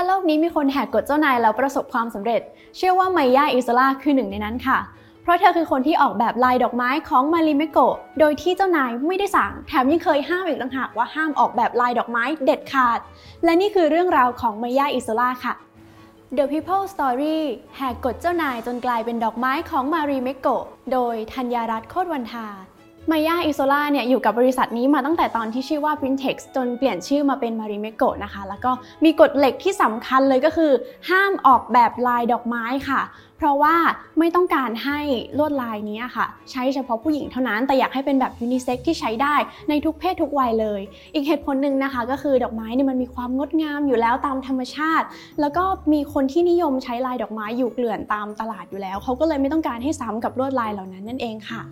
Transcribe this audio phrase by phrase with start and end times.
[0.00, 2.40] ถ้าโลกนี้มีคนแหกกฎเจ้านายแล้วประสบความสำเร็จ
[2.76, 4.78] เชื่อว่าไมยาอีโซลาคือหนึ่งในนั้นค่ะ
[5.22, 12.98] เพราะเธอคือคนที่ออกแบบลายดอกไม้ของ Marimekko โดยที่เจ้านายไม่ได้สั่ง แถมยังเคยห้ามอีกต่างหากว่าห้ามออกแบบลายดอกไม้เด็ดขาด
[13.44, 15.54] และนี่คือเรื่องราวของไมยาอีโซลาค่ะ
[16.36, 17.38] The People Story
[17.76, 22.46] แหกกฎเจ้านายจนกลายเป็นดอกไม้ของ Marimekko โดยธัญญารัตน์โคตรวันทา
[23.12, 28.70] ไมยาอีโซลาเนี่ยอยู่กับบริษัทนี้มาตั้งแต่ตอนที่ชื่อว่า Printex จนเปลี่ยนชื่อมาเป็น Marimekko นะคะ แล้วก็
[29.04, 30.72] มีกฎเหล็กที่สำคัญเลยก็คือ
[31.10, 33.00] ห้ามออกแบบลายดอกไม้ค่ะ
[33.38, 33.76] เพราะว่า
[34.18, 35.00] ไม่ต้องการให้
[35.38, 39.34] ลวดลายนี้ค่ะ ใช้เฉพาะผู้หญิงเท่านั้นแต่อยากให้เป็นแบบยูนิเซ็กที่ใช้ได้
[39.68, 40.80] ในทุกเพศทุกวัยเลย
[41.14, 45.06] อีกเหตุผลหนึ่งนะคะ ก็คือดอกไม้เนี่ยมันมีความงดงามอยู่แล้วตามธรรมชาติ
[45.40, 51.62] แล้วก็มีคนที่นิยมใช้ลายดอกไม้อยู่เกลื่อนตามตลาดอยู่แล้วเขาก็เลยไม่ต้องการให้ซ้ำกับลวดลายเหล่านั้นนั่นเองค่ะ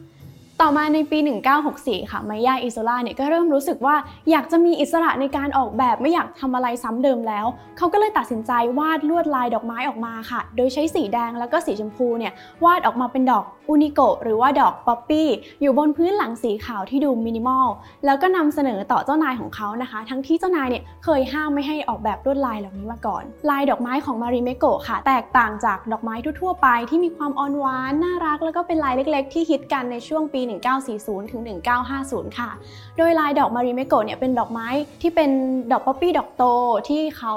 [0.62, 1.18] ต่อมาในปี
[1.64, 3.96] 1964 ค่ะมายาอิโซล่าเนี่ยก็เริ่มรู้สึกว่า
[4.30, 7.46] อยากจะมีอิสระในการออกแบบไม่อยากทำอะไรซ้ำเดิมแล้ว
[7.78, 12.32] เขาก็เลยตัดสินใจวาดลวดลายดอกไม้ออกมาค่ะ โดยใช้สีแดงแล้วก็สีชมพูเนี่ย
[12.64, 15.28] วาดออกมาเป็นดอก Unikko หรือว่าดอกป๊อปปี้
[15.62, 17.66] อยู่บนพื้นหลังสีขาวที่ดูมินิมอล
[18.06, 30.40] แล้วก็นำเสนอต่อเจ้านายของเขานะคะ ทั้งที่เจ้านายเนี่ยเคยห้ามไม่ให้ออกแบบลวดลายเหล่านี้มาก่อน ลายดอกไม้ของ Marimekko ค่ะ แตกต่างจากดอกไม้ทั่วๆไปที่มีความอ่อนหวานน่ารัก แล้วก็เป็นลายเล็ก ๆ ที่ฮิตกันในช่วงปี
[30.88, 31.42] 1940 ถึง
[31.88, 32.50] 1950 ค่ะ
[32.96, 34.68] โดยลายดอก Marimekko เนี่ยเป็นดอกไม้
[35.02, 35.30] ที่เป็น
[35.72, 36.44] ดอกป๊อปปี้ดอกโต
[36.88, 37.34] ที่เขา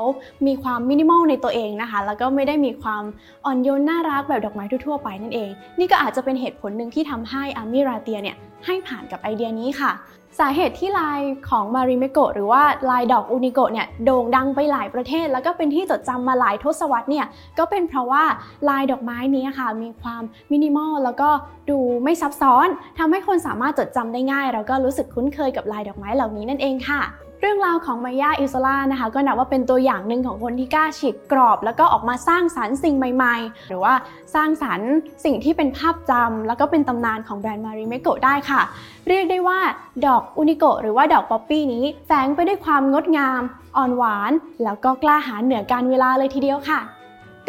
[0.47, 3.03] มีความมินิมอลในตัวเองนะคะ แล้วก็ไม่ได้มีความ
[3.45, 5.49] อ่อนโยนน่ารักแบบดอกไม้ทั่วๆไปนั่นเอง
[5.80, 9.91] นี่ก็อาจจะเป็นเหตุผลหนึ่งที่ทำให้อาร์มี ราเทียเนี่ย ให้ผ่านกับไอเดียนี้ค่ะ
[10.39, 17.25] สาเหตุที่ลายของ Marimekko หรือว่าลายดอก Unikko เนี่ยโด่งดังไปหลายประเทศ แล้วก็เป็นที่จดจำมาหลายทศวรรษเนี่ย
[17.59, 18.23] ก็เป็นเพราะว่า
[18.69, 21.30] ลายดอกไม้นี้ค่ะ มีความมินิมอลแล้วก็
[21.69, 22.67] ดูไม่ซับซ้อน
[22.99, 27.02] ทำให้คนสามารถจดจำได้ง่าย แล้วก็รู้สึกคุ้นเคยกับลายดอกไม้เหล่านี้นั่นเองค่ะ
[27.42, 33.94] เรื่องราวของไมยาอีโซลานะคะก็นับว่าเป็นตัวอย่างหนึ่งของคนที่กล้าฉีกกรอบ แล้วก็ออกมาสร้างสรรค์สิ่งใหม่ ๆ หรือว่า
[34.36, 34.90] สร้างสรรค์
[35.26, 38.61] สิ่งที่เป็นภาพจำแล้วก็เป็นตำนานของแบรนด์ Marimekko ได้ค่ะ
[39.08, 39.60] เรียกได้ว่า
[40.05, 43.42] ดอก Unikko หรือว่าดอกป๊อปปี้นี้แฝงไปด้วยความงดงาม
[43.78, 44.32] อ่อนหวาน
[44.64, 46.80] แล้วก็กล้าหาญเหนือการเวลาเลยทีเดียวค่ะ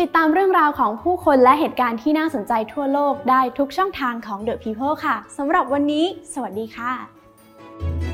[0.00, 8.09] ติดตามเรื่องราวของผู้คนและเหตุการณ์ที่น่าสนใจทั่วโลกได้ทุกช่องทางของ The People ค่ะสำหรับวันนี้ สวัสดีค่ะ